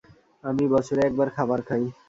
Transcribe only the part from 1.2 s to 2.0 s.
খাবার খাই।